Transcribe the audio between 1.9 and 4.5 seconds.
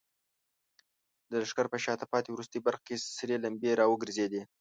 پاتې وروستۍ برخه کې سرې لمبې راوګرځېدې.